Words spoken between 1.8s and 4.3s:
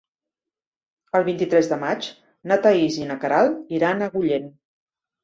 maig na Thaís i na Queralt iran a